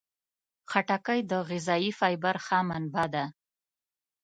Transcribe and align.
خټکی 0.71 1.19
د 1.31 1.33
غذايي 1.49 1.91
فایبر 1.99 2.35
ښه 2.45 2.59
منبع 2.67 3.05
ده. 3.13 3.25